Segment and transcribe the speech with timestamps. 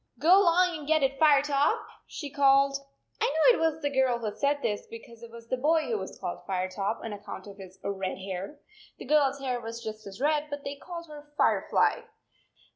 [0.19, 2.75] "Go along and get it, Firetop," she called.
[3.21, 5.99] I know it was the girl who said this, because it was the boy who
[5.99, 8.59] was called Firetop, on account of his red hair.
[8.97, 11.99] The girl s hair was just as red, but they called her Firefly.